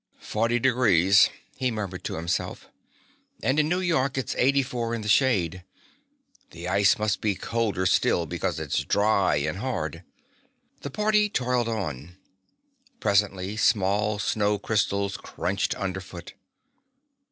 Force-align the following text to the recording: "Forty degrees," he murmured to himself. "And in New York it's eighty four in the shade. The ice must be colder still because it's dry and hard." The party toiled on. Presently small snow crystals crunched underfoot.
"Forty 0.17 0.57
degrees," 0.57 1.29
he 1.57 1.69
murmured 1.69 2.03
to 2.05 2.15
himself. 2.15 2.67
"And 3.43 3.59
in 3.59 3.69
New 3.69 3.81
York 3.81 4.17
it's 4.17 4.33
eighty 4.35 4.63
four 4.63 4.95
in 4.95 5.01
the 5.01 5.07
shade. 5.07 5.63
The 6.49 6.67
ice 6.67 6.97
must 6.97 7.21
be 7.21 7.35
colder 7.35 7.85
still 7.85 8.25
because 8.25 8.59
it's 8.59 8.83
dry 8.83 9.35
and 9.35 9.59
hard." 9.59 10.01
The 10.81 10.89
party 10.89 11.29
toiled 11.29 11.67
on. 11.69 12.17
Presently 12.99 13.55
small 13.57 14.17
snow 14.17 14.57
crystals 14.57 15.17
crunched 15.17 15.75
underfoot. 15.75 16.33